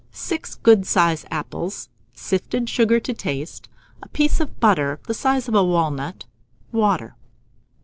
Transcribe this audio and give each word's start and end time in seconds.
6 0.11 0.55
good 0.55 0.87
sized 0.87 1.27
apples, 1.29 1.87
sifted 2.11 2.67
sugar 2.67 2.99
to 2.99 3.13
taste, 3.13 3.69
a 4.01 4.09
piece 4.09 4.39
of 4.39 4.59
butter 4.59 4.99
the 5.05 5.13
size 5.13 5.47
of 5.47 5.53
a 5.53 5.63
walnut, 5.63 6.25
water. 6.71 7.15